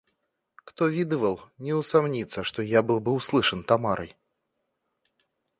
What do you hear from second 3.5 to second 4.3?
Тамарой.